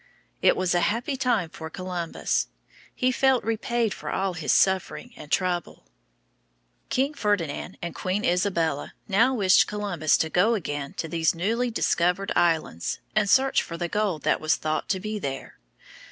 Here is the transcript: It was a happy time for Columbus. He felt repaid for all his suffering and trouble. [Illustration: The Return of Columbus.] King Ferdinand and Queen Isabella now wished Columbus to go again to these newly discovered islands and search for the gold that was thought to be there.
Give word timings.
It 0.41 0.55
was 0.57 0.73
a 0.73 0.79
happy 0.79 1.15
time 1.15 1.51
for 1.51 1.69
Columbus. 1.69 2.47
He 2.95 3.11
felt 3.11 3.43
repaid 3.43 3.93
for 3.93 4.09
all 4.09 4.33
his 4.33 4.51
suffering 4.51 5.13
and 5.15 5.31
trouble. 5.31 5.85
[Illustration: 6.89 6.89
The 6.89 6.89
Return 6.89 6.89
of 6.89 6.89
Columbus.] 6.89 6.95
King 6.95 7.13
Ferdinand 7.13 7.77
and 7.83 7.93
Queen 7.95 8.25
Isabella 8.25 8.93
now 9.07 9.33
wished 9.35 9.67
Columbus 9.67 10.17
to 10.17 10.29
go 10.31 10.55
again 10.55 10.95
to 10.95 11.07
these 11.07 11.35
newly 11.35 11.69
discovered 11.69 12.31
islands 12.35 12.97
and 13.15 13.29
search 13.29 13.61
for 13.61 13.77
the 13.77 13.87
gold 13.87 14.23
that 14.23 14.41
was 14.41 14.55
thought 14.55 14.89
to 14.89 14.99
be 14.99 15.19
there. 15.19 15.59